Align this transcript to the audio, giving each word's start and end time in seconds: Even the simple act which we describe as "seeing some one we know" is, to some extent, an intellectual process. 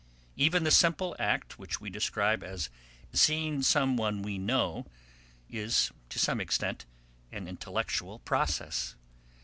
Even 0.35 0.63
the 0.63 0.71
simple 0.71 1.15
act 1.19 1.59
which 1.59 1.79
we 1.79 1.87
describe 1.91 2.43
as 2.43 2.71
"seeing 3.13 3.61
some 3.61 3.97
one 3.97 4.23
we 4.23 4.39
know" 4.39 4.87
is, 5.47 5.91
to 6.09 6.17
some 6.17 6.41
extent, 6.41 6.87
an 7.31 7.47
intellectual 7.47 8.17
process. 8.17 8.95